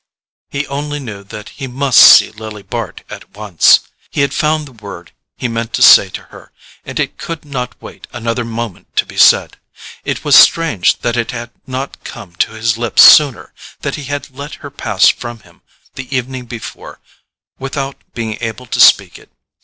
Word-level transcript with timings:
He 0.49 0.65
only 0.65 0.97
knew 0.99 1.23
that 1.25 1.49
he 1.49 1.67
must 1.67 1.99
see 2.01 2.31
Lily 2.31 2.63
Bart 2.63 3.03
at 3.07 3.35
once—he 3.35 4.21
had 4.21 4.33
found 4.33 4.65
the 4.67 4.71
word 4.71 5.11
he 5.37 5.47
meant 5.47 5.73
to 5.73 5.83
say 5.83 6.09
to 6.09 6.23
her, 6.33 6.51
and 6.83 6.99
it 6.99 7.19
could 7.19 7.45
not 7.45 7.79
wait 7.79 8.07
another 8.11 8.43
moment 8.43 8.95
to 8.95 9.05
be 9.05 9.15
said. 9.15 9.59
It 10.03 10.23
was 10.25 10.35
strange 10.35 10.97
that 11.01 11.17
it 11.17 11.29
had 11.29 11.51
not 11.67 12.03
come 12.03 12.35
to 12.37 12.53
his 12.53 12.79
lips 12.79 13.03
sooner—that 13.03 13.93
he 13.93 14.05
had 14.05 14.31
let 14.35 14.55
her 14.65 14.71
pass 14.71 15.07
from 15.07 15.41
him 15.41 15.61
the 15.93 16.07
evening 16.17 16.45
before 16.45 16.99
without 17.59 17.97
being 18.15 18.39
able 18.41 18.65
to 18.65 18.79
speak 18.79 19.19
it. 19.19 19.31